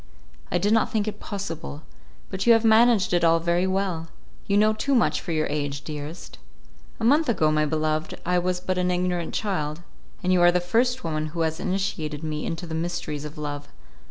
[0.51, 1.83] "I did not think it possible.
[2.31, 4.07] But you have managed it all very well.
[4.47, 6.39] You know too much for your age, dearest."
[6.99, 9.83] "A month ago, my beloved, I was but an ignorant child,
[10.23, 13.67] and you are the first woman who has initiated me into the mysteries of love.